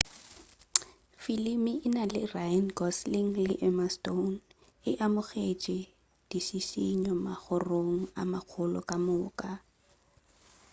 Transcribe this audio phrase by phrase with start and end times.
[1.23, 4.35] filimi e na le ryan gosling le emma stone
[4.89, 5.77] e amogetši
[6.31, 9.51] dišišinyo magorong a magolo ka moka